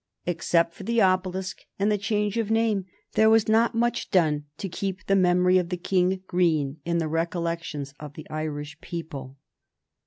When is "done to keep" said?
4.09-5.05